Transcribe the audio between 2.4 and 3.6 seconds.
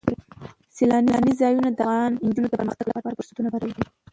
د پرمختګ لپاره فرصتونه